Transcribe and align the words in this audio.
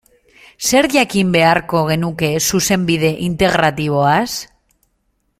Zer 0.69 0.85
jakin 0.93 1.33
beharko 1.35 1.81
genuke 1.91 2.29
Zuzenbide 2.47 3.11
Integratiboaz? 3.27 4.29